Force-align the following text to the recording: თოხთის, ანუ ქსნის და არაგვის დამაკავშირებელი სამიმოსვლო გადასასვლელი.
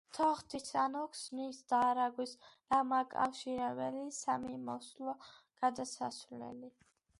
თოხთის, 0.17 0.69
ანუ 0.83 1.01
ქსნის 1.17 1.59
და 1.73 1.81
არაგვის 1.89 2.33
დამაკავშირებელი 2.75 4.03
სამიმოსვლო 4.23 5.17
გადასასვლელი. 5.63 6.75